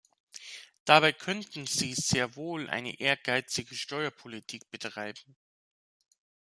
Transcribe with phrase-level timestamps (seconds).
[0.83, 5.35] Dabei könnten Sie sehr wohl eine ehrgeizige Steuerpolitik betreiben!